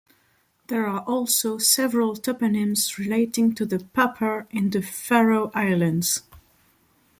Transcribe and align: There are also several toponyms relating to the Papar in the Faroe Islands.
There 0.65 0.87
are 0.87 1.01
also 1.01 1.59
several 1.59 2.15
toponyms 2.15 2.97
relating 2.97 3.53
to 3.53 3.67
the 3.67 3.77
Papar 3.93 4.47
in 4.49 4.71
the 4.71 4.81
Faroe 4.81 5.51
Islands. 5.53 6.23